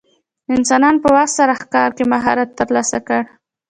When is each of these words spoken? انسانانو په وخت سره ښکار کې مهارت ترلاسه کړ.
انسانانو 0.55 1.01
په 1.03 1.09
وخت 1.17 1.33
سره 1.39 1.53
ښکار 1.61 1.89
کې 1.97 2.03
مهارت 2.13 2.49
ترلاسه 2.59 2.97
کړ. 3.07 3.21